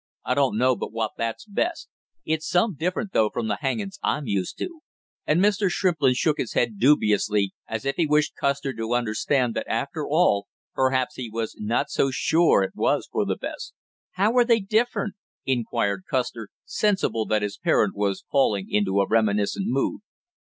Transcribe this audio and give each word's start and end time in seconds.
I 0.25 0.33
don't 0.33 0.57
know 0.57 0.75
but 0.75 0.91
what 0.91 1.11
that's 1.15 1.45
best; 1.45 1.87
it's 2.25 2.49
some 2.49 2.73
different 2.73 3.13
though 3.13 3.29
from 3.29 3.47
the 3.47 3.59
hangings 3.61 3.99
I'm 4.01 4.25
used 4.25 4.57
to." 4.57 4.81
And 5.27 5.39
Mr. 5.39 5.69
Shrimplin 5.69 6.15
shook 6.15 6.39
his 6.39 6.53
head 6.53 6.79
dubiously 6.79 7.53
as 7.67 7.85
if 7.85 7.97
he 7.97 8.07
wished 8.07 8.33
Custer 8.35 8.73
to 8.75 8.95
understand 8.95 9.53
that 9.53 9.67
after 9.67 10.03
all 10.07 10.47
perhaps 10.73 11.17
he 11.17 11.29
was 11.31 11.55
not 11.59 11.91
so 11.91 12.09
sure 12.09 12.63
it 12.63 12.73
was 12.73 13.07
for 13.11 13.27
the 13.27 13.37
best. 13.37 13.73
"How 14.13 14.31
were 14.31 14.43
they 14.43 14.59
different?" 14.59 15.13
inquired 15.45 16.05
Custer, 16.09 16.49
sensible 16.65 17.27
that 17.27 17.43
his 17.43 17.59
parent 17.59 17.95
was 17.95 18.25
falling 18.31 18.71
into 18.71 19.01
a 19.01 19.07
reminiscent 19.07 19.67
mood. 19.67 20.01